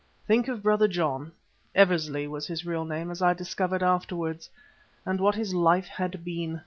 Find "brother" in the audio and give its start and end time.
0.63-0.87